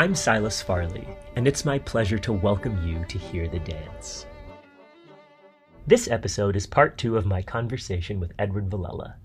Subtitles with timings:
[0.00, 1.06] I'm Silas Farley,
[1.36, 4.24] and it's my pleasure to welcome you to Hear the Dance.
[5.86, 9.16] This episode is part two of my conversation with Edward Villella.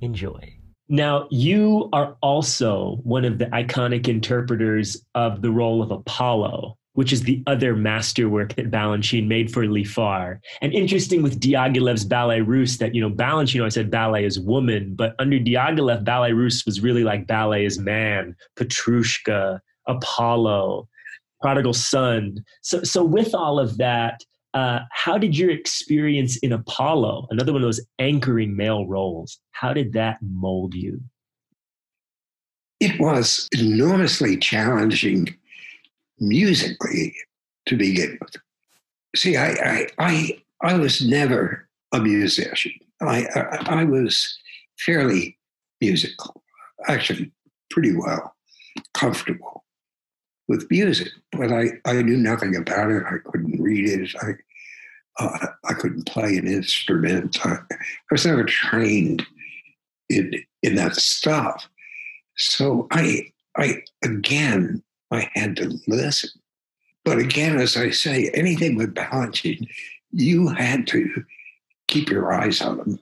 [0.00, 0.52] Enjoy.
[0.88, 7.12] Now, you are also one of the iconic interpreters of the role of Apollo, which
[7.12, 10.40] is the other masterwork that Balanchine made for Lifar.
[10.60, 14.96] And interesting with Diaghilev's Ballet Russe that, you know, Balanchine always said ballet is woman,
[14.96, 20.88] but under Diaghilev, Ballet Russe was really like ballet is man, Petrushka, Apollo,
[21.40, 22.44] Prodigal Son.
[22.62, 24.20] So, so with all of that,
[24.54, 29.72] uh, how did your experience in Apollo, another one of those anchoring male roles, how
[29.72, 31.00] did that mold you?
[32.80, 35.36] It was enormously challenging
[36.18, 37.14] musically
[37.66, 38.36] to begin with.
[39.14, 42.72] See, I, I, I, I was never a musician.
[43.02, 44.38] I, I, I was
[44.78, 45.38] fairly
[45.80, 46.42] musical,
[46.88, 47.32] actually
[47.70, 48.34] pretty well
[48.94, 49.59] comfortable
[50.50, 53.04] with music, but I, I knew nothing about it.
[53.06, 54.10] I couldn't read it.
[54.20, 54.32] I,
[55.22, 57.38] uh, I couldn't play an instrument.
[57.46, 57.76] I, I
[58.10, 59.24] was never trained
[60.08, 60.32] in,
[60.64, 61.68] in that stuff.
[62.36, 66.30] So I, I again, I had to listen.
[67.04, 69.68] But again, as I say, anything with Balanchine,
[70.10, 71.24] you had to
[71.86, 72.98] keep your eyes on them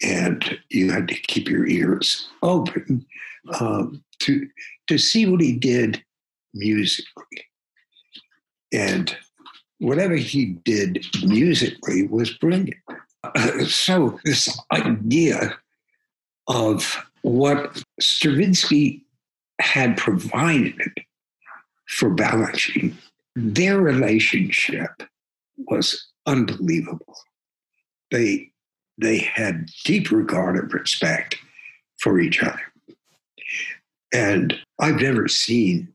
[0.00, 3.04] and you had to keep your ears open
[3.58, 4.48] um, to
[4.86, 6.04] to see what he did
[6.54, 7.44] musically.
[8.72, 9.16] And
[9.78, 12.74] whatever he did musically was brilliant.
[13.24, 15.56] Uh, so, this idea
[16.48, 19.04] of what Stravinsky
[19.60, 20.92] had provided
[21.86, 22.94] for Balanchine,
[23.36, 25.02] their relationship
[25.68, 27.16] was unbelievable.
[28.10, 28.50] They,
[28.98, 31.36] they had deep regard and respect
[31.98, 32.60] for each other.
[34.12, 35.92] And I've never seen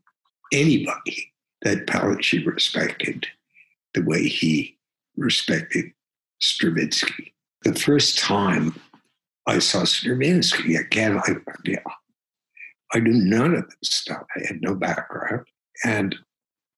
[0.52, 3.26] anybody that Balanchine respected
[3.94, 4.76] the way he
[5.16, 5.86] respected
[6.40, 7.34] Stravinsky.
[7.62, 8.78] The first time
[9.46, 11.78] I saw Stravinsky, again, I, yeah,
[12.92, 14.22] I knew none of this stuff.
[14.36, 15.46] I had no background.
[15.84, 16.14] And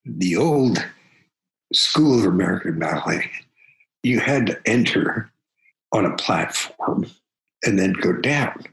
[0.04, 0.84] the old
[1.74, 3.30] School of American Ballet,
[4.02, 5.30] you had to enter
[5.92, 7.06] on a platform
[7.64, 8.64] and then go down.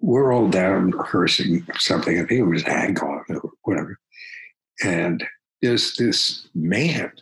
[0.00, 2.16] We're all down rehearsing something.
[2.18, 3.98] I think it was Agon or whatever.
[4.84, 5.24] And
[5.60, 7.12] there's this man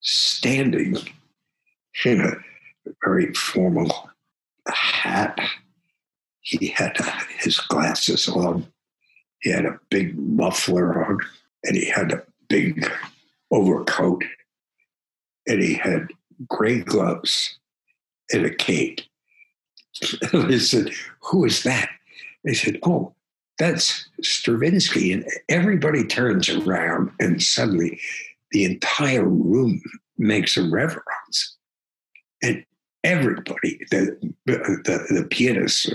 [0.00, 0.96] standing
[2.04, 2.32] in a
[3.04, 4.10] very formal
[4.68, 5.38] hat.
[6.40, 6.96] He had
[7.40, 8.66] his glasses on.
[9.40, 11.18] He had a big muffler on,
[11.64, 12.90] and he had a big
[13.50, 14.24] overcoat,
[15.46, 16.08] and he had
[16.48, 17.58] gray gloves
[18.32, 18.96] and a cane.
[20.32, 20.90] I said,
[21.20, 21.88] Who is that?
[22.44, 23.14] They said, Oh,
[23.58, 25.12] that's Stravinsky.
[25.12, 28.00] And everybody turns around, and suddenly
[28.50, 29.80] the entire room
[30.18, 31.56] makes a reverence.
[32.42, 32.64] And
[33.04, 35.90] everybody, the, the, the pianists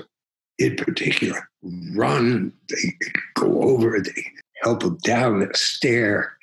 [0.58, 1.50] in particular,
[1.96, 2.98] run, they
[3.36, 4.26] go over, they
[4.62, 6.34] help him down the stair,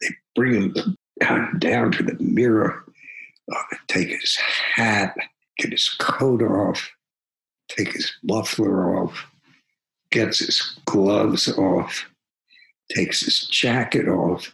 [0.00, 0.96] they bring him
[1.58, 2.82] down to the mirror,
[3.52, 4.36] uh, take his
[4.74, 5.14] hat,
[5.58, 6.90] get his coat off,
[7.68, 9.26] take his muffler off,
[10.10, 12.06] gets his gloves off,
[12.94, 14.52] takes his jacket off,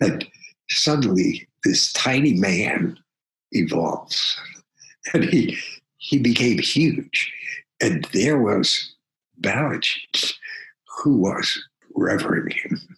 [0.00, 0.26] and
[0.70, 2.98] suddenly this tiny man
[3.52, 4.38] evolves.
[5.14, 5.58] And he
[5.98, 7.32] he became huge.
[7.80, 8.94] And there was
[9.40, 10.34] Balanchine,
[10.98, 11.58] who was
[11.94, 12.96] revering him.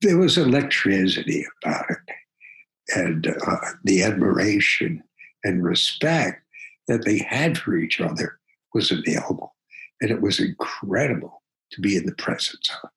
[0.00, 5.02] There was electricity about it, and uh, the admiration
[5.44, 6.42] and respect
[6.88, 8.38] that they had for each other
[8.74, 9.54] was available.
[10.00, 12.90] And it was incredible to be in the presence of.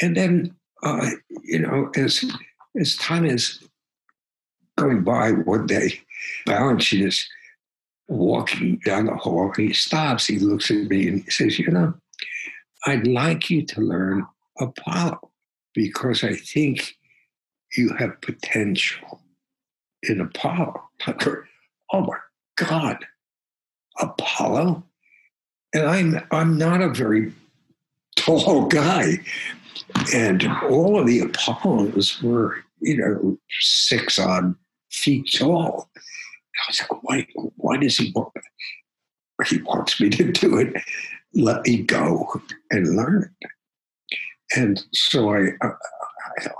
[0.00, 1.10] And then uh,
[1.42, 2.24] you know, as
[2.78, 3.62] as time is
[4.76, 6.00] going by, one day,
[6.46, 7.26] Balanchine is
[8.08, 9.52] walking down the hall.
[9.56, 10.26] He stops.
[10.26, 11.94] He looks at me and he says, "You know,
[12.86, 14.26] I'd like you to learn
[14.60, 15.30] Apollo
[15.74, 16.96] because I think
[17.76, 19.22] you have potential
[20.02, 20.82] in Apollo."
[21.92, 22.18] oh my
[22.56, 23.04] God,
[23.98, 24.84] Apollo!
[25.74, 27.32] And I'm I'm not a very
[28.16, 29.18] tall guy.
[30.14, 34.54] And all of the Apollos were, you know, six odd
[34.90, 35.90] feet tall.
[35.96, 37.26] I was like, why,
[37.56, 38.32] why does he want
[39.48, 40.82] He wants me to do it.
[41.34, 42.40] Let me go
[42.70, 43.50] and learn it.
[44.56, 45.48] And so I,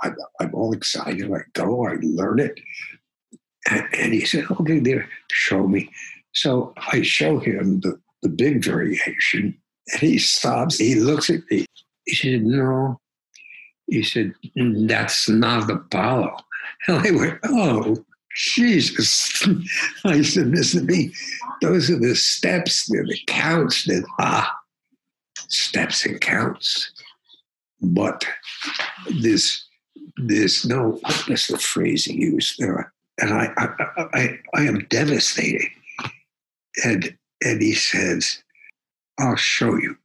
[0.02, 0.10] I,
[0.40, 1.32] am all excited.
[1.32, 2.60] I go, I learn it.
[3.70, 5.90] And, and he said, okay, there, show me.
[6.32, 9.56] So I show him the, the big variation
[9.92, 10.78] and he stops.
[10.78, 11.66] He looks at me
[12.06, 13.00] He said, No.
[13.86, 16.36] He said, That's not Apollo.
[16.88, 19.46] And I went, Oh, Jesus.
[20.04, 21.12] I said, Listen to me.
[21.62, 24.52] Those are the steps, they're the counts that, ah,
[25.48, 26.92] steps and counts.
[27.80, 28.26] But
[29.22, 29.64] this,
[30.16, 30.98] this, no,
[31.28, 32.92] that's the phrase he used there.
[33.18, 35.68] And I, I, I, I am devastated.
[36.84, 38.42] And, and he says,
[39.18, 39.96] I'll show you.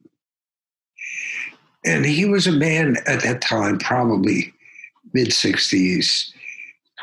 [1.84, 4.52] And he was a man at that time, probably
[5.12, 6.32] mid 60s.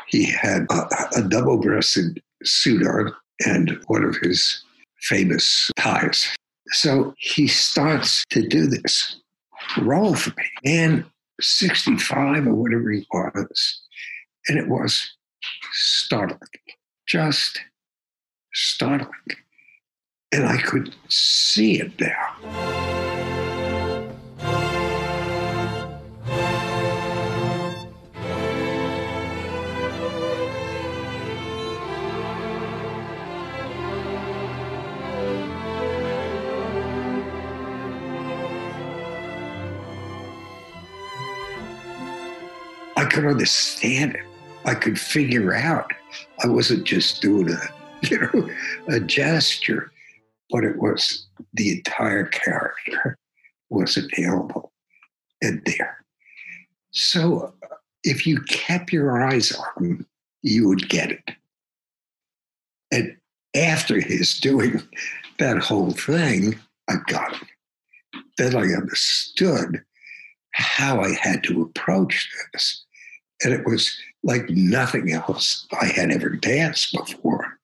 [0.08, 3.12] He had a, a double breasted suit on
[3.46, 4.62] and one of his
[5.00, 6.26] famous ties.
[6.72, 9.20] So he starts to do this
[9.78, 10.44] role for me.
[10.64, 11.04] And
[11.40, 13.80] 65 or whatever he was.
[14.48, 15.10] And it was
[15.72, 16.38] startling,
[17.06, 17.60] just
[18.52, 19.10] startling.
[20.32, 22.30] And I could see it there.
[42.96, 44.20] I could understand it.
[44.64, 45.92] I could figure out.
[46.44, 47.60] I wasn't just doing a,
[48.08, 48.48] you know,
[48.86, 49.90] a gesture,
[50.50, 53.18] but it was the entire character
[53.70, 54.72] was available
[55.42, 56.04] and there.
[56.90, 57.54] So
[58.02, 60.06] if you kept your eyes on him,
[60.42, 61.30] you would get it.
[62.90, 63.16] And
[63.54, 64.82] after his doing
[65.38, 66.58] that whole thing,
[66.88, 67.48] I got it.
[68.38, 69.82] Then I understood
[70.52, 72.84] how I had to approach this.
[73.44, 77.58] And it was like nothing else I had ever danced before.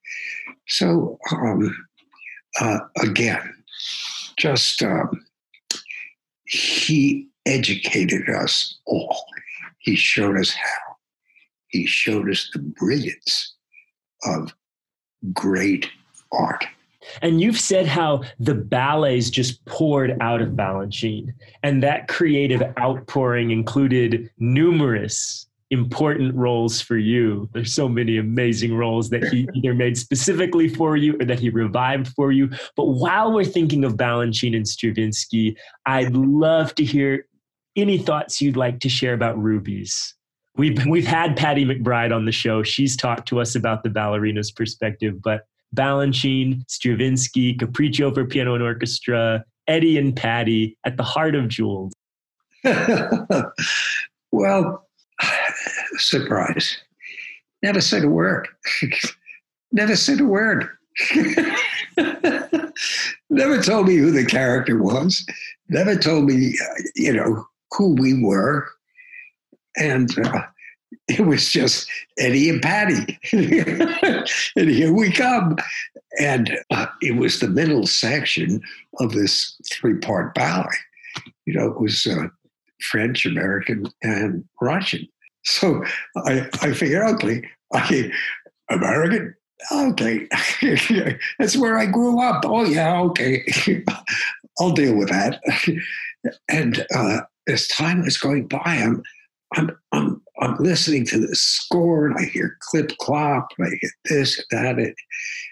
[0.68, 1.85] So, um,
[2.60, 3.54] uh, again,
[4.36, 5.24] just um,
[6.44, 9.24] he educated us all.
[9.78, 10.96] He showed us how.
[11.68, 13.54] He showed us the brilliance
[14.24, 14.54] of
[15.32, 15.90] great
[16.32, 16.64] art.
[17.22, 21.32] And you've said how the ballets just poured out of Balanchine,
[21.62, 27.48] and that creative outpouring included numerous important roles for you.
[27.52, 31.50] There's so many amazing roles that he either made specifically for you or that he
[31.50, 32.50] revived for you.
[32.76, 37.26] But while we're thinking of Balanchine and Stravinsky, I'd love to hear
[37.74, 40.14] any thoughts you'd like to share about rubies.
[40.56, 42.62] We've, we've had Patty McBride on the show.
[42.62, 48.62] She's talked to us about the ballerina's perspective, but Balanchine, Stravinsky, Capriccio for piano and
[48.62, 51.92] orchestra, Eddie and Patty at the heart of Jewels.
[54.32, 54.85] well,
[55.98, 56.78] surprise.
[57.62, 58.48] Never said a word.
[59.72, 60.68] Never said a word.
[63.30, 65.26] Never told me who the character was.
[65.68, 68.66] Never told me, uh, you know, who we were.
[69.76, 70.42] And uh,
[71.08, 71.88] it was just
[72.18, 73.18] Eddie and Patty.
[74.56, 75.56] and here we come.
[76.18, 78.62] And uh, it was the middle section
[79.00, 80.68] of this three part ballet.
[81.44, 82.28] You know, it was uh,
[82.80, 85.06] French, American, and Russian.
[85.46, 85.84] So
[86.16, 88.10] I, I figured, okay, I,
[88.68, 89.34] American,
[89.72, 90.28] okay,
[91.38, 92.44] that's where I grew up.
[92.44, 93.44] Oh, yeah, okay,
[94.60, 95.40] I'll deal with that.
[96.48, 99.02] and uh, as time is going by, I'm,
[99.54, 103.92] I'm, I'm, I'm listening to the score and I hear clip clop, and I get
[104.04, 104.94] this, that, and,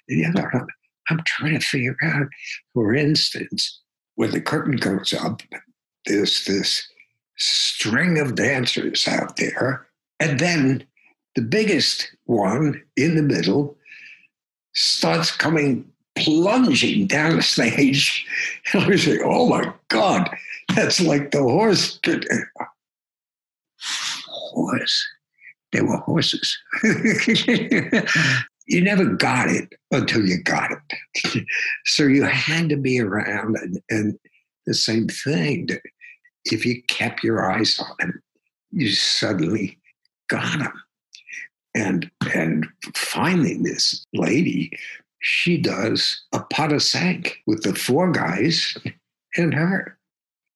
[0.08, 0.50] the other.
[0.54, 0.66] I'm,
[1.08, 2.26] I'm trying to figure out,
[2.72, 3.80] for instance,
[4.16, 5.42] when the curtain goes up,
[6.06, 6.84] there's this
[7.36, 9.86] string of dancers out there.
[10.20, 10.86] And then
[11.34, 13.76] the biggest one in the middle
[14.72, 15.84] starts coming
[16.16, 18.26] plunging down the stage.
[18.72, 20.30] And was like, oh my God,
[20.74, 22.00] that's like the horse.
[24.28, 25.08] Horse.
[25.72, 26.56] They were horses.
[28.66, 31.44] you never got it until you got it.
[31.84, 34.18] so you had to be around and, and
[34.66, 35.68] the same thing
[36.46, 38.22] if you kept your eyes on him,
[38.70, 39.78] you suddenly
[40.28, 40.72] got him.
[41.74, 44.70] And and finally, this lady,
[45.20, 48.76] she does a pas de cinq with the four guys
[49.36, 49.98] and her.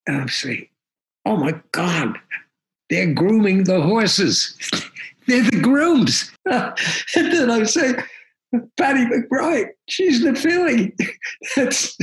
[0.07, 0.68] And I'm saying,
[1.26, 2.18] oh my God,
[2.88, 4.57] they're grooming the horses.
[5.26, 6.30] they're the grooms.
[6.47, 6.76] and
[7.14, 7.95] then I say,
[8.76, 10.95] Patty McBride, she's the filly.
[11.57, 11.97] That's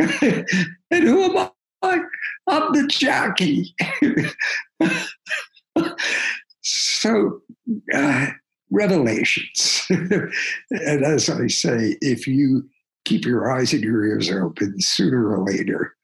[0.00, 1.50] and who am
[1.82, 2.00] I?
[2.48, 3.74] I'm the jockey.
[6.62, 7.40] so,
[7.94, 8.26] uh,
[8.70, 9.86] revelations.
[9.90, 12.68] and as I say, if you
[13.04, 15.94] keep your eyes and your ears open, sooner or later,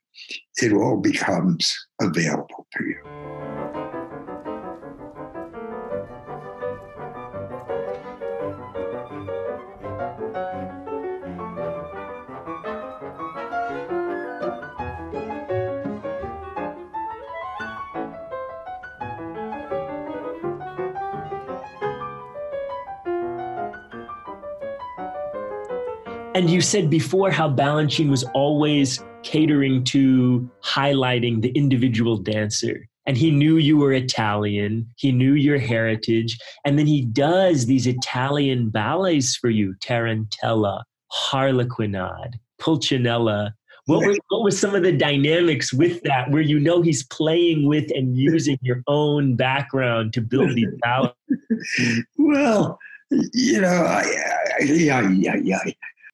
[0.56, 3.51] it all becomes available to you.
[26.34, 32.88] And you said before how Balanchine was always catering to highlighting the individual dancer.
[33.04, 36.38] And he knew you were Italian, he knew your heritage.
[36.64, 43.52] And then he does these Italian ballets for you Tarantella, Harlequinade, Pulcinella.
[43.84, 47.68] What were, what was some of the dynamics with that where you know he's playing
[47.68, 51.18] with and using your own background to build these ballets?
[52.16, 52.78] well,
[53.10, 54.04] you know, I,
[54.60, 55.58] I, yeah, yeah, yeah.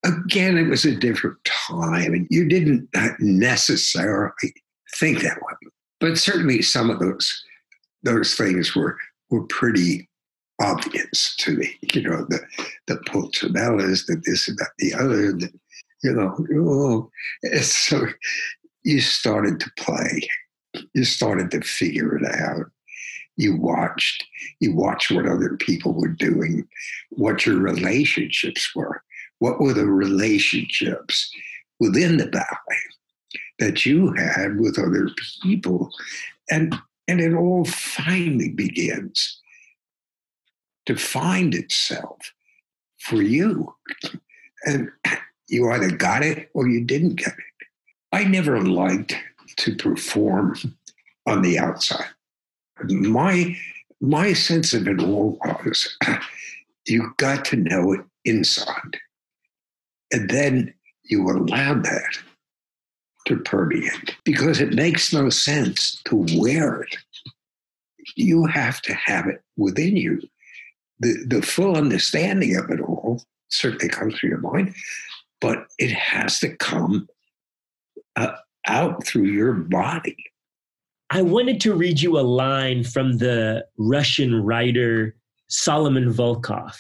[0.08, 4.54] Again, it was a different time, and you didn't uh, necessarily
[4.96, 5.70] think that way.
[6.00, 7.44] But certainly, some of those
[8.02, 8.96] those things were
[9.30, 10.08] were pretty
[10.60, 11.78] obvious to me.
[11.94, 12.40] You know, the
[12.86, 15.32] the Pulcinellas, the this and that, the other.
[15.32, 15.52] The,
[16.04, 17.10] you know, oh,
[17.60, 18.06] so
[18.84, 20.28] you started to play.
[20.94, 22.66] You started to figure it out.
[23.36, 24.24] You watched.
[24.60, 26.68] You watched what other people were doing,
[27.10, 29.02] what your relationships were
[29.38, 31.30] what were the relationships
[31.80, 32.46] within the ballet
[33.58, 35.08] that you had with other
[35.42, 35.90] people?
[36.50, 36.74] And
[37.06, 39.40] and it all finally begins
[40.86, 42.32] to find itself
[42.98, 43.74] for you.
[44.64, 44.90] And
[45.48, 47.66] you either got it or you didn't get it.
[48.12, 49.14] I never liked
[49.56, 50.56] to perform
[51.26, 52.08] on the outside.
[52.84, 53.56] My
[54.00, 55.96] my sense of it all was
[56.86, 58.98] you got to know it inside
[60.18, 62.18] and then you allow that
[63.26, 66.96] to permeate because it makes no sense to wear it.
[68.16, 70.20] You have to have it within you.
[70.98, 74.74] The, the full understanding of it all certainly comes through your mind,
[75.40, 77.06] but it has to come
[78.16, 78.32] uh,
[78.66, 80.16] out through your body.
[81.10, 85.14] I wanted to read you a line from the Russian writer
[85.46, 86.74] Solomon Volkov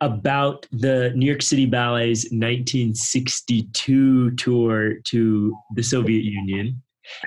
[0.00, 6.82] about the New York City Ballet's 1962 tour to the Soviet Union.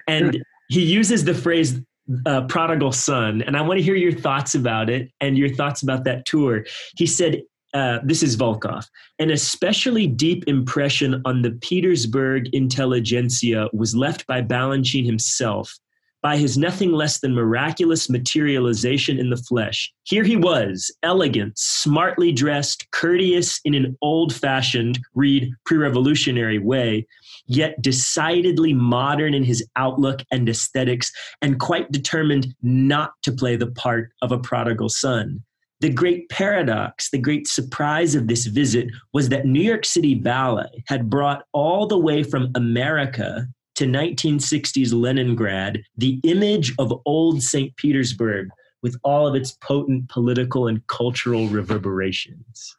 [0.08, 1.82] And he uses the phrase
[2.26, 3.42] uh, prodigal son.
[3.42, 6.66] And I want to hear your thoughts about it and your thoughts about that tour.
[6.98, 7.42] He said,
[7.74, 8.86] uh, this is Volkov.
[9.20, 15.74] An especially deep impression on the Petersburg intelligentsia was left by Balanchine himself
[16.22, 19.92] by his nothing less than miraculous materialization in the flesh.
[20.04, 27.08] Here he was, elegant, smartly dressed, courteous in an old fashioned, read pre revolutionary way,
[27.48, 31.12] yet decidedly modern in his outlook and aesthetics,
[31.42, 35.44] and quite determined not to play the part of a prodigal son.
[35.82, 40.84] The great paradox, the great surprise of this visit was that New York City Ballet
[40.86, 43.48] had brought all the way from America
[43.82, 47.76] to 1960s Leningrad the image of old St.
[47.78, 48.48] Petersburg
[48.84, 52.76] with all of its potent political and cultural reverberations?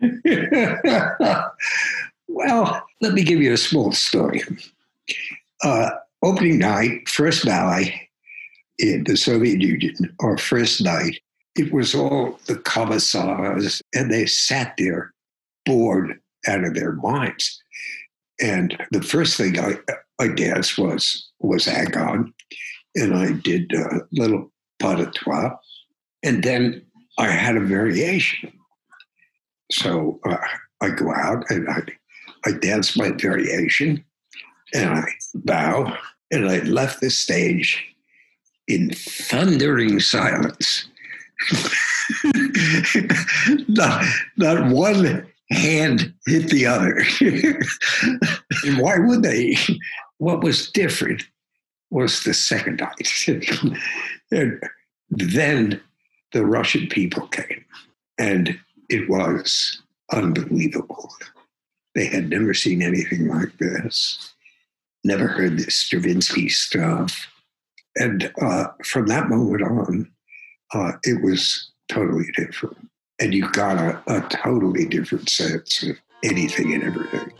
[2.26, 4.42] well, let me give you a small story.
[5.62, 5.90] Uh,
[6.24, 8.08] opening night, first ballet
[8.80, 11.20] in the Soviet Union, our first night,
[11.54, 15.14] it was all the commissars, and they sat there
[15.64, 17.62] bored out of their minds.
[18.40, 19.78] And the first thing I,
[20.20, 22.32] I danced was was Agon,
[22.94, 25.56] and I did a little pas de trois,
[26.22, 26.82] and then
[27.18, 28.52] I had a variation.
[29.72, 30.36] So uh,
[30.80, 31.82] I go out and I
[32.46, 34.04] I dance my variation,
[34.72, 35.96] and I bow,
[36.30, 37.84] and I left the stage
[38.68, 40.86] in thundering silence.
[43.68, 44.04] not,
[44.36, 47.02] not one hand hit the other.
[48.64, 49.56] and why would they?
[50.18, 51.24] What was different
[51.90, 53.28] was the second night.
[54.30, 54.62] and
[55.10, 55.80] then
[56.32, 57.64] the Russian people came,
[58.18, 59.80] and it was
[60.12, 61.10] unbelievable.
[61.94, 64.34] They had never seen anything like this,
[65.04, 67.26] never heard this Stravinsky stuff.
[67.96, 70.10] And uh, from that moment on,
[70.74, 72.88] uh, it was totally different
[73.20, 77.32] and you've got a, a totally different sense of anything and everything.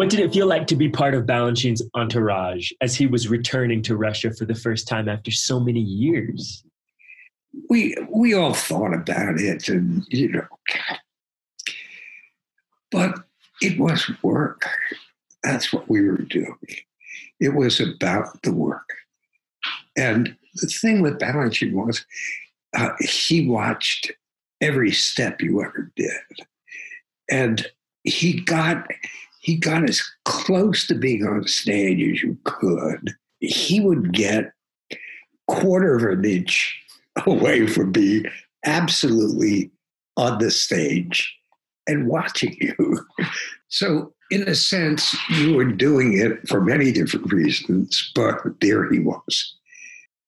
[0.00, 3.82] What did it feel like to be part of Balanchine's entourage as he was returning
[3.82, 6.64] to Russia for the first time after so many years?
[7.68, 10.46] We we all thought about it, and you know,
[12.90, 13.14] but
[13.60, 14.66] it was work.
[15.42, 16.56] That's what we were doing.
[17.38, 18.88] It was about the work,
[19.98, 22.06] and the thing with Balanchine was
[22.74, 24.12] uh, he watched
[24.62, 26.46] every step you ever did,
[27.30, 27.66] and
[28.02, 28.88] he got
[29.40, 33.14] he got as close to being on stage as you could.
[33.40, 34.52] He would get
[35.48, 36.78] quarter of an inch
[37.26, 38.26] away from being
[38.64, 39.70] absolutely
[40.16, 41.34] on the stage
[41.86, 43.06] and watching you.
[43.72, 48.98] So, in a sense, you were doing it for many different reasons, but there he
[48.98, 49.56] was.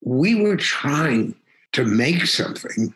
[0.01, 1.35] We were trying
[1.73, 2.95] to make something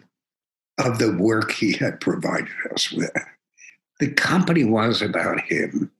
[0.78, 3.11] of the work he had provided us with.
[3.99, 5.90] The company was about him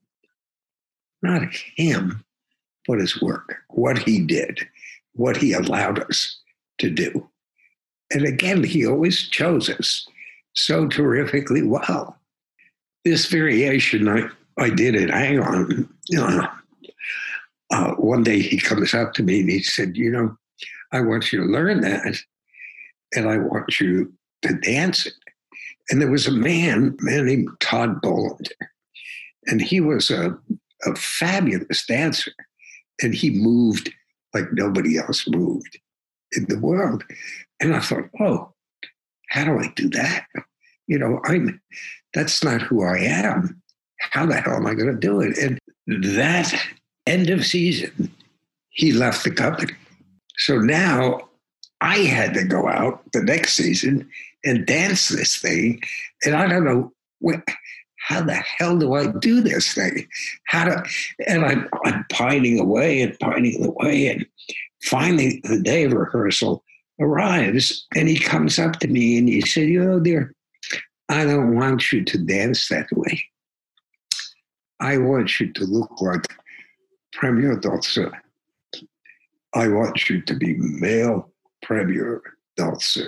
[1.27, 2.23] not him,
[2.87, 4.67] but his work, what he did,
[5.13, 6.39] what he allowed us
[6.79, 7.29] to do.
[8.11, 10.07] And again, he always chose us
[10.53, 12.17] so terrifically well.
[13.03, 15.89] This variation I, I did it, hang on.
[16.09, 16.47] Know,
[17.71, 20.37] uh, one day he comes up to me and he said, You know,
[20.91, 22.15] I want you to learn that
[23.13, 25.13] and I want you to dance it.
[25.89, 28.51] And there was a man, man named Todd Bolender,
[29.45, 30.37] and he was a
[30.85, 32.31] a fabulous dancer.
[33.01, 33.91] And he moved
[34.33, 35.79] like nobody else moved
[36.33, 37.03] in the world.
[37.59, 38.53] And I thought, oh,
[39.29, 40.25] how do I do that?
[40.87, 41.61] You know, I'm
[42.13, 43.61] that's not who I am.
[43.99, 45.37] How the hell am I going to do it?
[45.37, 45.59] And
[46.15, 46.53] that
[47.05, 48.11] end of season,
[48.69, 49.73] he left the company.
[50.37, 51.27] So now
[51.81, 54.09] I had to go out the next season
[54.45, 55.81] and dance this thing.
[56.25, 56.91] And I don't know
[58.07, 60.07] how the hell do I do this thing?
[60.45, 60.75] How do,
[61.27, 64.07] and I'm, I'm pining away and pining away.
[64.07, 64.25] And
[64.81, 66.63] finally, the day of rehearsal
[67.01, 70.33] arrives, and he comes up to me and he said, You know, dear,
[71.09, 73.21] I don't want you to dance that way.
[74.79, 76.23] I want you to look like
[77.11, 78.05] Premier Dolce.
[79.53, 81.29] I want you to be male
[81.61, 82.21] Premier
[82.55, 83.03] Dolce.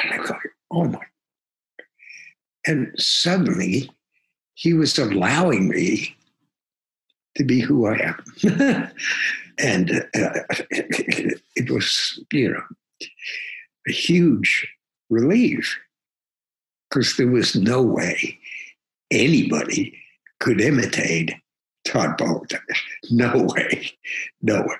[0.00, 0.36] And I go,
[0.70, 1.00] Oh my.
[2.64, 3.90] And suddenly,
[4.56, 6.16] he was allowing me
[7.36, 8.90] to be who I am.
[9.58, 10.40] and uh,
[11.54, 12.62] it was, you know,
[13.86, 14.66] a huge
[15.10, 15.78] relief
[16.88, 18.38] because there was no way
[19.10, 19.94] anybody
[20.40, 21.34] could imitate
[21.84, 22.60] Todd Bolender.
[23.10, 23.92] No way.
[24.42, 24.76] No way.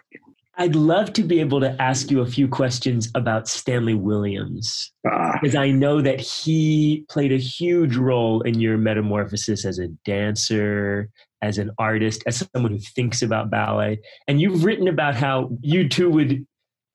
[0.59, 5.33] I'd love to be able to ask you a few questions about Stanley Williams uh,
[5.33, 11.11] because I know that he played a huge role in your metamorphosis as a dancer,
[11.43, 14.01] as an artist, as someone who thinks about ballet.
[14.27, 16.47] And you've written about how you two would,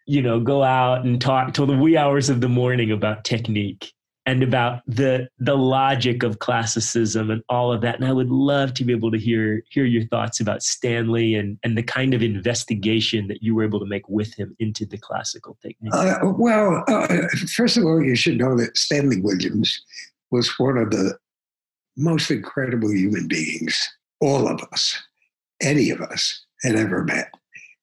[0.07, 3.93] you know, go out and talk till the wee hours of the morning about technique
[4.25, 7.95] and about the the logic of classicism and all of that.
[7.95, 11.57] And I would love to be able to hear hear your thoughts about Stanley and
[11.63, 14.97] and the kind of investigation that you were able to make with him into the
[14.97, 15.93] classical technique.
[15.93, 17.07] Uh, well, uh,
[17.55, 19.81] first of all, you should know that Stanley Williams
[20.29, 21.17] was one of the
[21.97, 23.89] most incredible human beings
[24.21, 25.01] all of us,
[25.61, 27.33] any of us, had ever met.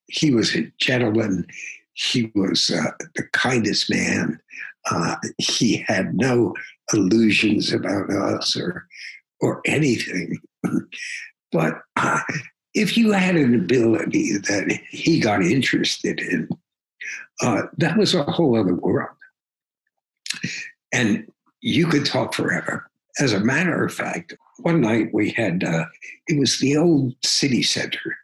[0.07, 1.45] He was a gentleman.
[1.93, 4.39] He was uh, the kindest man.
[4.89, 6.53] Uh, he had no
[6.93, 8.87] illusions about us or
[9.41, 10.37] or anything.
[11.51, 12.21] but uh,
[12.73, 16.49] if you had an ability that he got interested in,
[17.41, 19.15] uh, that was a whole other world.
[20.91, 21.27] And
[21.61, 22.89] you could talk forever.
[23.19, 25.85] As a matter of fact, one night we had, uh,
[26.27, 28.17] it was the old city center.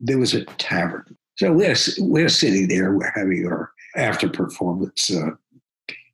[0.00, 1.16] There was a tavern.
[1.36, 5.30] So we're, we're sitting there, we're having our after performance uh,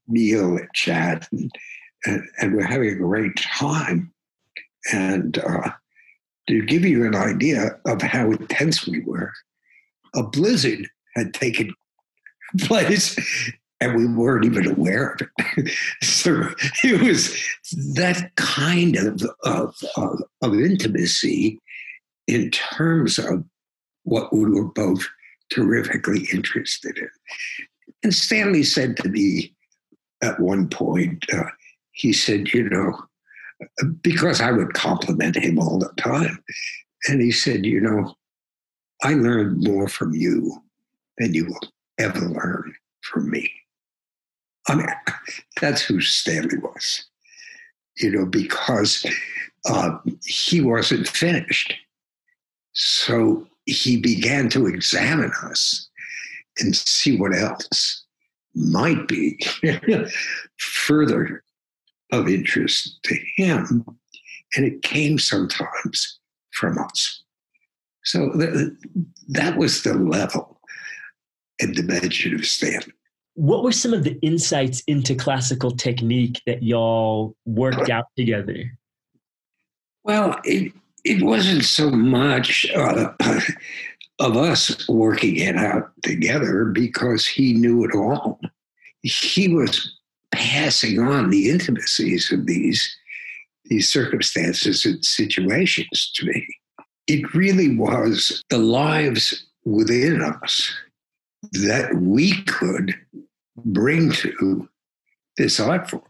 [0.09, 1.51] meal and chat, and,
[2.07, 4.13] and, and, we're having a great time.
[4.93, 5.71] And uh,
[6.49, 9.33] to give you an idea of how intense we were,
[10.15, 10.87] a blizzard
[11.17, 11.73] had taken
[12.61, 13.17] place
[13.81, 15.71] and we weren't even aware of it.
[16.03, 16.49] so
[16.83, 17.37] it was
[17.95, 21.61] that kind of, of, of, of intimacy
[22.27, 23.45] in terms of
[24.05, 25.07] what we were both
[25.51, 27.09] terrifically interested in.
[28.03, 29.55] And Stanley said to me,
[30.25, 31.45] at one point, uh,
[31.93, 32.99] he said, you know,
[34.01, 36.43] because I would compliment him all the time.
[37.09, 38.15] And he said, you know,
[39.03, 40.63] I learned more from you
[41.19, 41.61] than you will
[41.99, 43.51] ever learn from me.
[44.69, 44.87] I mean,
[45.61, 47.05] that's who Stanley was,
[47.99, 49.07] you know, because
[49.69, 51.75] uh, he wasn't finished.
[52.73, 55.89] So he began to examine us
[56.59, 58.04] and see what else
[58.55, 59.39] might be
[60.59, 61.43] further
[62.13, 63.85] of interest to him.
[64.57, 66.19] And it came sometimes
[66.53, 67.23] from us.
[68.05, 68.77] So the,
[69.29, 70.61] that was the level
[71.61, 72.83] and dimension of Stan.
[73.35, 78.79] What were some of the insights into classical technique that y'all worked out together?
[80.05, 80.73] Well, it,
[81.05, 83.13] it wasn't so much uh,
[84.19, 88.41] of us working it out together because he knew it all.
[89.03, 89.99] He was
[90.33, 92.97] passing on the intimacies of these,
[93.65, 96.47] these circumstances and situations to me.
[97.07, 100.73] It really was the lives within us
[101.53, 102.95] that we could
[103.57, 104.69] bring to
[105.37, 106.03] this art form.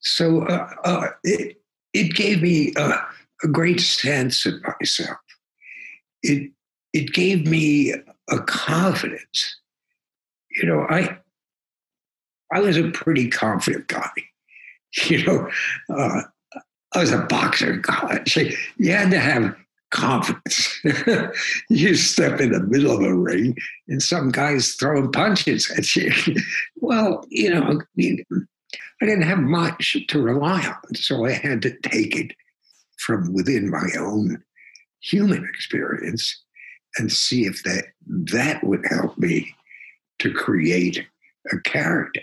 [0.00, 1.60] So uh, uh, it,
[1.92, 2.94] it gave me a,
[3.42, 5.18] a great sense of myself.
[6.22, 6.50] It,
[6.92, 7.94] it gave me
[8.30, 9.56] a confidence.
[10.50, 11.18] You know, I,
[12.52, 14.10] I was a pretty confident guy.
[15.06, 15.50] You know,
[15.94, 16.22] uh,
[16.94, 18.38] I was a boxer in college.
[18.78, 19.54] You had to have
[19.90, 20.80] confidence.
[21.68, 23.56] you step in the middle of a ring
[23.88, 26.10] and some guy's throwing punches at you.
[26.76, 32.16] well, you know, I didn't have much to rely on, so I had to take
[32.16, 32.32] it
[32.98, 34.42] from within my own
[35.00, 36.44] human experience
[36.98, 39.54] and see if that that would help me
[40.18, 41.06] to create
[41.52, 42.20] a character.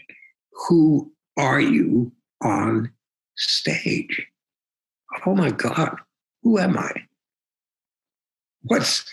[0.67, 2.11] Who are you
[2.43, 2.91] on
[3.35, 4.25] stage?
[5.25, 5.97] Oh my God,
[6.43, 6.91] who am I?
[8.65, 9.05] what's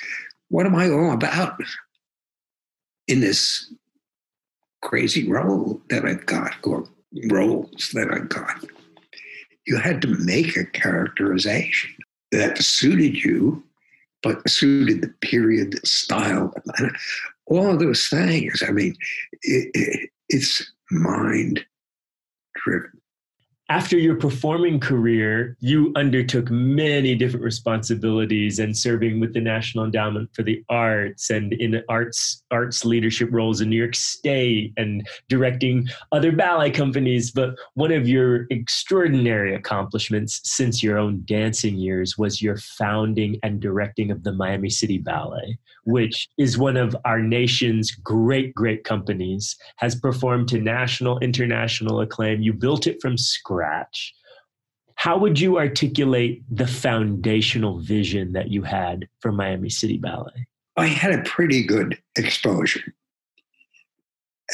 [0.48, 1.60] what am I all about
[3.06, 3.72] in this
[4.82, 6.84] crazy role that I've got or
[7.30, 8.64] roles that I've got?
[9.66, 11.94] You had to make a characterization
[12.32, 13.62] that suited you,
[14.22, 16.54] but suited the period, style,
[17.46, 18.62] all of those things.
[18.66, 18.94] I mean,
[19.42, 21.64] it, it, it's mind
[22.54, 23.01] driven
[23.72, 30.28] after your performing career, you undertook many different responsibilities and serving with the National Endowment
[30.34, 35.88] for the Arts and in arts arts leadership roles in New York State and directing
[36.12, 37.30] other ballet companies.
[37.30, 43.58] But one of your extraordinary accomplishments since your own dancing years was your founding and
[43.58, 49.56] directing of the Miami City Ballet, which is one of our nation's great, great companies,
[49.76, 52.42] has performed to national, international acclaim.
[52.42, 54.14] You built it from scratch scratch,
[54.96, 60.46] how would you articulate the foundational vision that you had for Miami City Ballet?
[60.76, 62.94] I had a pretty good exposure.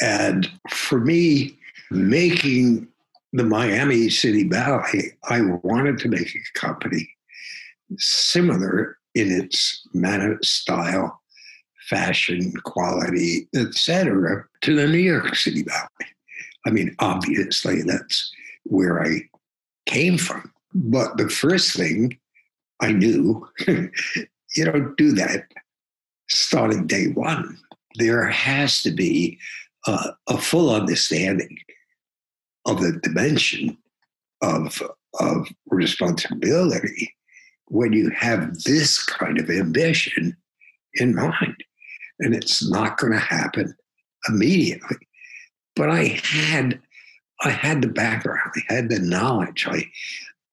[0.01, 1.57] And for me,
[1.91, 2.87] making
[3.33, 7.09] the Miami City Ballet, I wanted to make a company
[7.97, 11.21] similar in its manner, style,
[11.89, 16.09] fashion, quality, etc., to the New York City Ballet.
[16.65, 18.31] I mean, obviously, that's
[18.69, 19.21] where I
[19.85, 20.51] came from.
[20.73, 22.17] But the first thing
[22.79, 25.45] I knew, you don't do that
[26.29, 27.57] starting day one.
[27.95, 29.39] There has to be
[29.87, 31.57] a full understanding
[32.65, 33.77] of the dimension
[34.41, 34.81] of,
[35.19, 37.15] of responsibility
[37.65, 40.37] when you have this kind of ambition
[40.95, 41.63] in mind.
[42.19, 43.73] And it's not going to happen
[44.27, 44.97] immediately.
[45.75, 46.79] But I had
[47.41, 49.89] I had the background, I had the knowledge, I,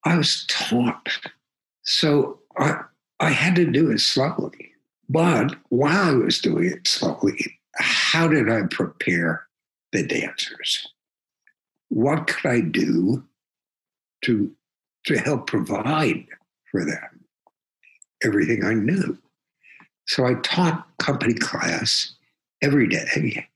[0.05, 1.09] I was taught.
[1.83, 2.81] So I,
[3.21, 4.73] I had to do it slowly.
[5.09, 9.47] But while I was doing it slowly, how did I prepare
[9.93, 10.87] the dancers?
[11.89, 13.25] What could I do
[14.25, 14.51] to,
[15.07, 16.27] to help provide
[16.71, 17.25] for them
[18.25, 19.19] everything I knew?
[20.07, 22.15] So I taught company class
[22.63, 23.47] every day.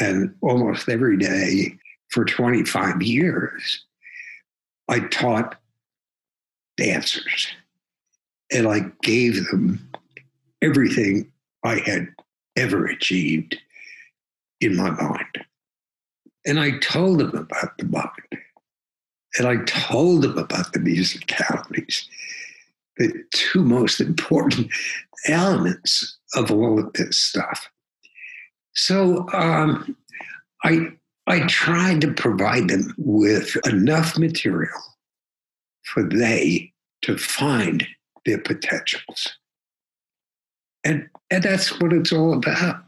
[0.00, 1.76] And almost every day,
[2.10, 3.84] for 25 years,
[4.88, 5.56] I taught
[6.76, 7.48] dancers
[8.52, 9.88] and I gave them
[10.62, 11.30] everything
[11.64, 12.08] I had
[12.56, 13.58] ever achieved
[14.60, 15.44] in my mind.
[16.46, 18.42] And I told them about the mind.
[19.38, 22.06] And I told them about the musicalities,
[22.96, 24.70] the two most important
[25.28, 27.68] elements of all of this stuff.
[28.74, 29.96] So um,
[30.64, 30.92] I
[31.30, 34.80] I tried to provide them with enough material
[35.84, 37.86] for they to find
[38.26, 39.28] their potentials.
[40.82, 42.82] And, and that's what it's all about.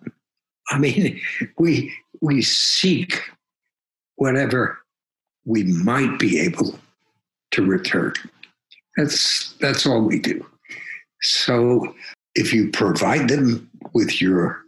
[0.70, 1.20] I mean,
[1.58, 3.22] we, we seek
[4.16, 4.76] whatever
[5.44, 6.76] we might be able
[7.52, 8.14] to return.
[8.96, 10.44] That's, that's all we do.
[11.20, 11.94] So
[12.34, 14.62] if you provide them with your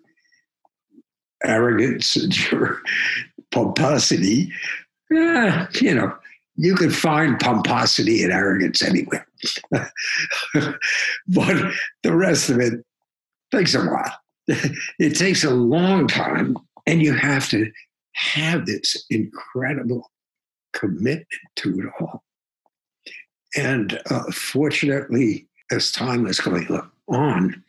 [1.43, 2.81] arrogance and your
[3.55, 4.53] pomposity,
[5.13, 6.15] eh, you know,
[6.57, 9.27] you can find pomposity and arrogance anywhere.
[9.73, 9.91] but
[12.03, 12.85] the rest of it
[13.53, 14.19] takes a while.
[14.99, 17.71] it takes a long time, and you have to
[18.15, 20.11] have this incredible
[20.73, 22.23] commitment to it all.
[23.57, 26.69] And uh, fortunately, as time was going
[27.09, 27.65] on,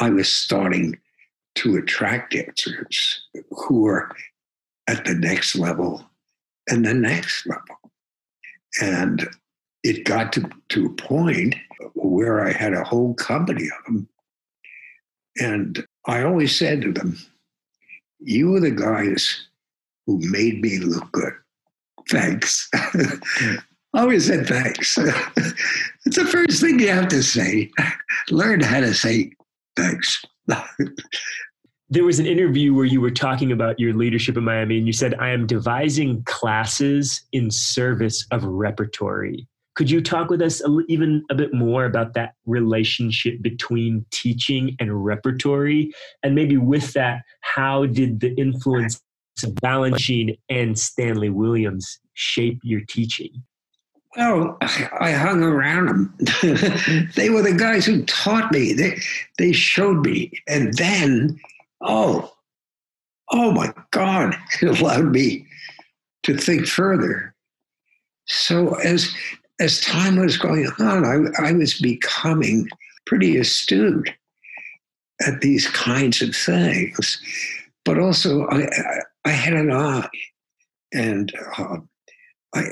[0.00, 0.98] I was starting
[1.56, 4.10] to attract dancers who were
[4.88, 6.04] at the next level
[6.68, 7.76] and the next level.
[8.80, 9.28] And
[9.82, 11.54] it got to, to a point
[11.94, 14.08] where I had a whole company of them.
[15.36, 17.18] And I always said to them,
[18.20, 19.48] You are the guys
[20.06, 21.32] who made me look good.
[22.08, 22.68] Thanks.
[22.74, 23.58] I
[23.94, 24.98] always said thanks.
[26.06, 27.70] it's the first thing you have to say.
[28.30, 29.32] Learn how to say
[29.76, 30.24] thanks.
[31.90, 34.92] there was an interview where you were talking about your leadership in Miami, and you
[34.92, 39.46] said, I am devising classes in service of repertory.
[39.74, 45.04] Could you talk with us even a bit more about that relationship between teaching and
[45.04, 45.92] repertory?
[46.22, 49.02] And maybe with that, how did the influence
[49.42, 53.42] of Balanchine and Stanley Williams shape your teaching?
[54.16, 54.56] Well,
[55.00, 56.14] I hung around them.
[57.16, 58.72] they were the guys who taught me.
[58.72, 59.00] They,
[59.38, 60.30] they showed me.
[60.46, 61.40] And then,
[61.84, 62.32] oh,
[63.30, 65.46] oh my God, it allowed me
[66.24, 67.34] to think further.
[68.26, 69.14] So as
[69.60, 72.68] as time was going on, I, I was becoming
[73.06, 74.10] pretty astute
[75.24, 77.20] at these kinds of things.
[77.84, 78.66] But also, I,
[79.24, 80.08] I, had an eye,
[80.92, 81.76] and uh,
[82.54, 82.64] I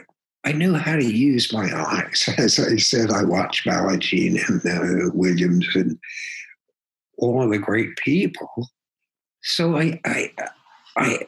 [0.44, 2.28] I knew how to use my eyes.
[2.38, 5.98] As I said, I watched Balanchine and uh, Williams and
[7.18, 8.48] all the great people.
[9.42, 10.32] So I, I,
[10.96, 11.26] I,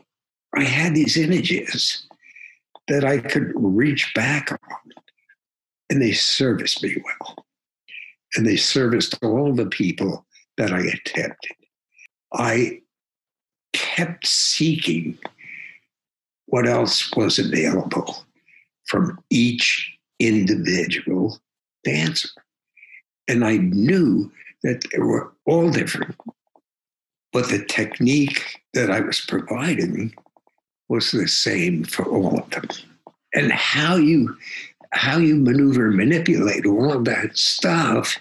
[0.57, 2.07] I had these images
[2.89, 4.59] that I could reach back on
[5.91, 7.47] and they serviced me well.
[8.37, 11.57] And they serviced all the people that I attempted.
[12.33, 12.81] I
[13.73, 15.19] kept seeking
[16.47, 18.25] what else was available
[18.87, 21.39] from each individual
[21.85, 22.29] dancer.
[23.29, 24.31] And I knew
[24.63, 26.15] that they were all different,
[27.35, 30.15] but the technique that I was providing
[30.89, 32.69] was the same for all of them.
[33.35, 34.35] And how you
[34.93, 38.17] how you maneuver manipulate all of that stuff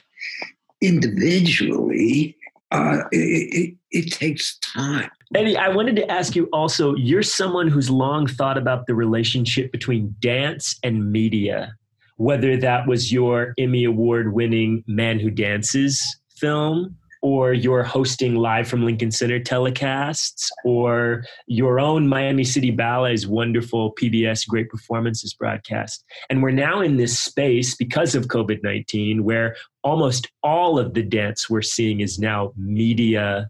[0.82, 2.36] individually,
[2.72, 5.12] uh, it, it, it takes time.
[5.36, 9.72] Eddie, I wanted to ask you also you're someone who's long thought about the relationship
[9.72, 11.76] between dance and media,
[12.18, 16.02] whether that was your Emmy Award winning Man Who Dances
[16.36, 23.26] film or you're hosting live from Lincoln Center telecasts, or your own Miami City Ballet's
[23.26, 26.04] wonderful PBS Great Performances broadcast.
[26.30, 29.56] And we're now in this space because of COVID 19 where
[29.86, 33.50] almost all of the dance we're seeing is now media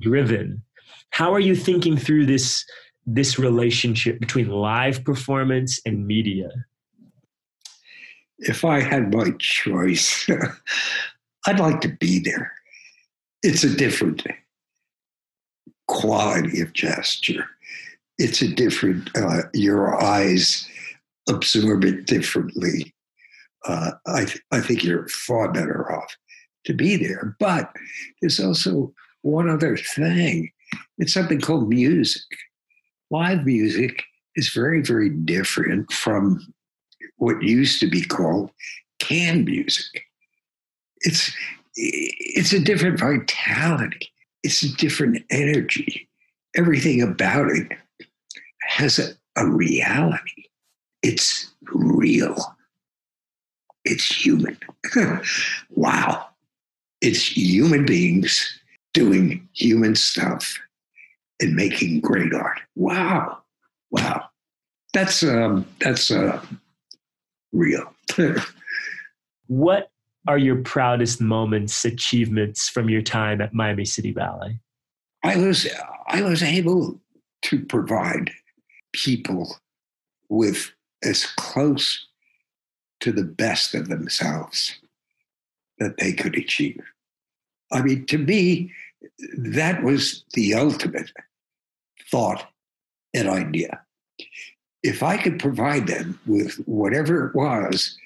[0.00, 0.60] driven.
[1.10, 2.64] How are you thinking through this,
[3.06, 6.50] this relationship between live performance and media?
[8.38, 10.28] If I had my choice,
[11.46, 12.52] I'd like to be there
[13.42, 14.26] it's a different
[15.88, 17.46] quality of gesture.
[18.18, 20.68] It's a different, uh, your eyes
[21.28, 22.94] absorb it differently.
[23.64, 26.16] Uh, I, th- I think you're far better off
[26.66, 27.36] to be there.
[27.38, 27.72] But
[28.20, 30.50] there's also one other thing
[30.98, 32.22] it's something called music.
[33.10, 34.04] Live music
[34.36, 36.40] is very, very different from
[37.16, 38.50] what used to be called
[38.98, 40.04] canned music.
[41.00, 41.30] It's
[41.74, 44.10] it's a different vitality.
[44.42, 46.08] It's a different energy.
[46.54, 47.72] Everything about it
[48.60, 50.44] has a, a reality.
[51.02, 52.36] It's real.
[53.84, 54.58] It's human.
[55.70, 56.26] wow.
[57.00, 58.60] It's human beings
[58.94, 60.58] doing human stuff
[61.40, 62.60] and making great art.
[62.76, 63.38] Wow.
[63.90, 64.28] Wow.
[64.92, 66.44] That's um that's uh
[67.52, 67.92] real.
[69.46, 69.91] what
[70.26, 74.58] are your proudest moments, achievements from your time at Miami City Ballet?
[75.24, 75.68] I was
[76.08, 77.00] I was able
[77.42, 78.30] to provide
[78.92, 79.56] people
[80.28, 82.06] with as close
[83.00, 84.78] to the best of themselves
[85.78, 86.80] that they could achieve.
[87.72, 88.72] I mean, to me,
[89.36, 91.10] that was the ultimate
[92.10, 92.46] thought
[93.14, 93.80] and idea.
[94.82, 97.98] If I could provide them with whatever it was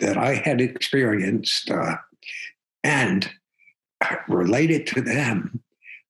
[0.00, 1.96] that I had experienced uh,
[2.82, 3.30] and
[4.28, 5.62] related to them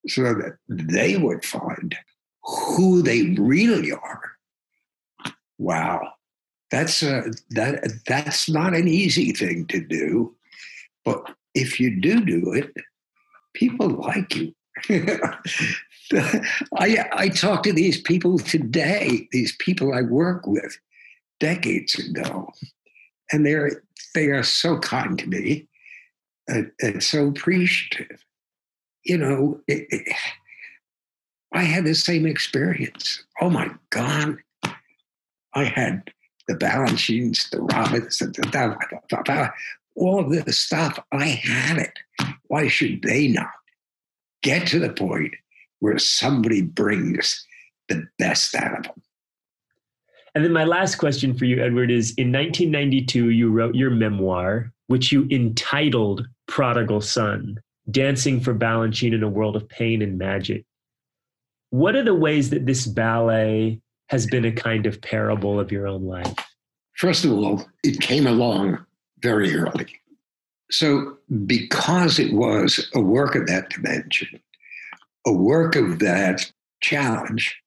[0.08, 1.96] so that they would find
[2.42, 4.32] who they really are.
[5.58, 6.12] Wow.
[6.70, 10.34] That's a, that that's not an easy thing to do,
[11.04, 12.72] but if you do do it,
[13.54, 14.54] people like you.
[16.78, 20.78] I I talk to these people today, these people I work with
[21.40, 22.50] decades ago,
[23.32, 23.82] and they're
[24.14, 25.66] they are so kind to me
[26.46, 28.24] and, and so appreciative.
[29.04, 30.16] You know, it, it,
[31.52, 33.24] I had the same experience.
[33.40, 34.36] Oh my God.
[35.54, 36.10] I had
[36.48, 38.42] the Balanchines, the Robbins, the, the,
[39.10, 39.52] the,
[39.96, 40.98] all of this stuff.
[41.12, 41.98] I had it.
[42.48, 43.50] Why should they not
[44.42, 45.34] get to the point
[45.80, 47.46] where somebody brings
[47.88, 49.01] the best out of them?
[50.34, 54.72] And then my last question for you, Edward, is in 1992, you wrote your memoir,
[54.86, 57.58] which you entitled Prodigal Son
[57.90, 60.64] Dancing for Balanchine in a World of Pain and Magic.
[61.70, 65.86] What are the ways that this ballet has been a kind of parable of your
[65.86, 66.34] own life?
[66.94, 68.84] First of all, it came along
[69.20, 69.88] very early.
[70.70, 74.40] So, because it was a work of that dimension,
[75.26, 77.60] a work of that challenge,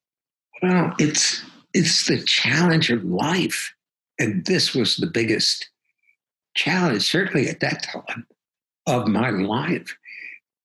[0.62, 1.44] well, it's
[1.76, 3.74] it's the challenge of life.
[4.18, 5.70] And this was the biggest
[6.56, 8.26] challenge, certainly at that time,
[8.88, 9.96] of my life.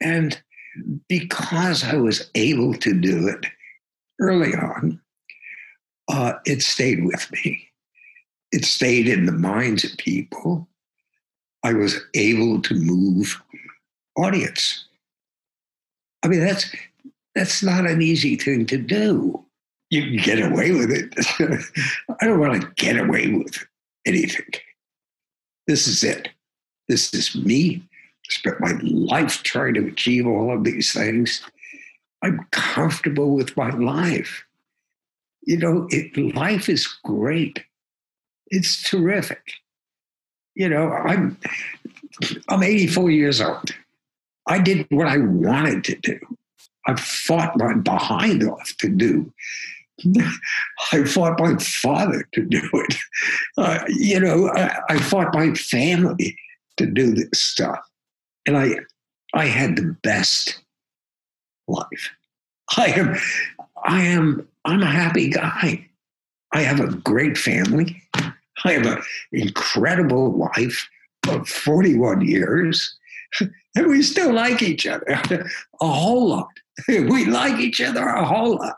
[0.01, 0.41] And
[1.09, 3.45] because I was able to do it
[4.21, 5.01] early on,
[6.09, 7.69] uh, it stayed with me.
[8.53, 10.69] It stayed in the minds of people.
[11.65, 13.43] I was able to move
[14.17, 14.85] audience.
[16.23, 16.73] I mean, that's
[17.35, 19.45] that's not an easy thing to do
[19.91, 21.15] you can get away with it.
[22.21, 23.59] I don't want to get away with
[24.07, 24.47] anything.
[25.67, 26.29] This is it.
[26.89, 27.83] This is me.
[27.93, 31.43] I spent my life trying to achieve all of these things.
[32.23, 34.45] I'm comfortable with my life.
[35.43, 37.65] You know, it, life is great.
[38.49, 39.43] It's terrific.
[40.55, 41.39] You know, I'm
[42.49, 43.71] I'm 84 years old.
[44.47, 46.19] I did what I wanted to do.
[46.87, 49.33] I fought my behind off to do
[50.93, 52.97] I fought my father to do it.
[53.57, 56.37] Uh, you know, I, I, fought my family
[56.77, 57.81] to do this stuff,
[58.47, 58.77] and I,
[59.35, 60.63] I had the best
[61.69, 62.11] life.
[62.77, 63.17] I am,
[63.85, 65.87] I am, I'm a happy guy.
[66.53, 68.03] I have a great family.
[68.15, 70.89] I have an incredible wife
[71.29, 72.97] of 41 years,
[73.41, 75.05] and we still like each other
[75.81, 76.49] a whole lot.
[76.89, 78.77] We like each other a whole lot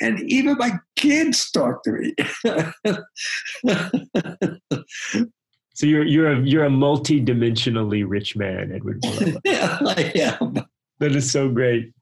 [0.00, 2.14] and even my kids talk to me.
[5.74, 9.04] so you're you're a you're a multi-dimensionally rich man, Edward.
[9.44, 10.54] yeah, I am.
[10.98, 11.92] That is so great.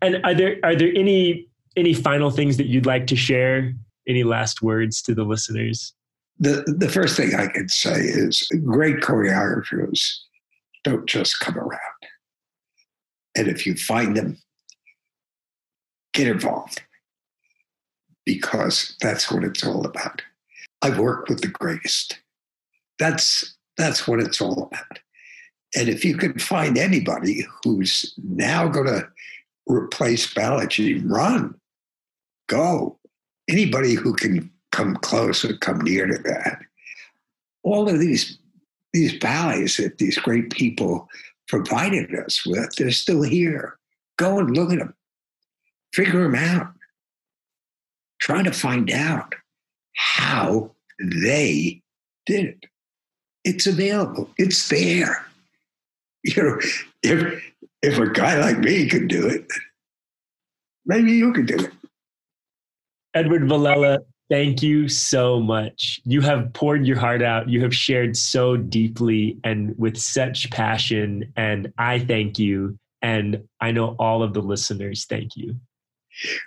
[0.00, 3.72] And are there are there any any final things that you'd like to share?
[4.08, 5.92] Any last words to the listeners?
[6.38, 10.00] The the first thing I can say is great choreographers
[10.84, 11.80] don't just come around.
[13.36, 14.38] And if you find them,
[16.14, 16.82] get involved
[18.34, 20.22] because that's what it's all about.
[20.82, 22.20] I've worked with the greatest.
[23.00, 25.00] That's that's what it's all about.
[25.74, 29.08] And if you can find anybody who's now going to
[29.66, 31.56] replace Balanchine, run,
[32.48, 32.98] go.
[33.48, 36.60] Anybody who can come close or come near to that.
[37.64, 38.38] All of these
[38.92, 41.08] these ballets that these great people
[41.48, 43.76] provided us with, they're still here.
[44.18, 44.94] Go and look at them.
[45.92, 46.72] Figure them out
[48.30, 49.34] trying to find out
[49.96, 50.70] how
[51.02, 51.82] they
[52.26, 52.66] did it.
[53.44, 54.30] It's available.
[54.38, 55.26] It's there.
[56.22, 56.58] You know,
[57.02, 57.42] if
[57.80, 59.46] if a guy like me could do it,
[60.84, 61.72] maybe you could do it.
[63.14, 66.02] Edward Villella, thank you so much.
[66.04, 67.48] You have poured your heart out.
[67.48, 71.32] You have shared so deeply and with such passion.
[71.36, 72.78] And I thank you.
[73.00, 75.56] And I know all of the listeners thank you.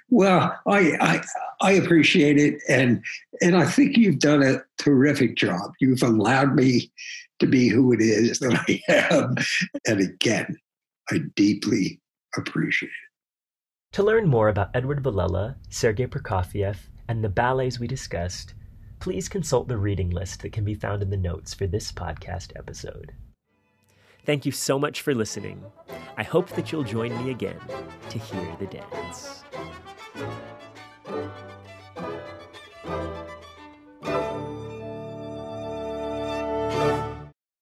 [0.09, 1.24] Well, I, I,
[1.61, 3.03] I appreciate it, and
[3.41, 5.74] and I think you've done a terrific job.
[5.80, 6.91] You've allowed me
[7.39, 9.36] to be who it is that I am,
[9.88, 10.57] and again,
[11.09, 12.01] I deeply
[12.38, 13.95] appreciate it.
[13.95, 18.55] To learn more about Edward Villella, Sergei Prokofiev, and the ballets we discussed,
[18.99, 22.53] please consult the reading list that can be found in the notes for this podcast
[22.55, 23.14] episode.
[24.26, 25.63] Thank you so much for listening.
[26.15, 27.59] I hope that you'll join me again
[28.09, 29.43] to hear the dance.